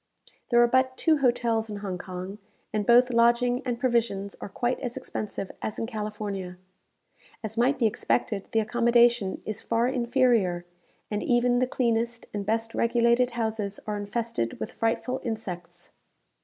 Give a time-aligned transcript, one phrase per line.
[0.49, 2.39] There are but two hotels in Hong Kong,
[2.73, 6.57] and both lodging and provisions are quite as expensive as in California.
[7.43, 10.65] As might be expected, the accommodation is far inferior;
[11.11, 15.91] and even the cleanest and best regulated houses are infested with frightful insects.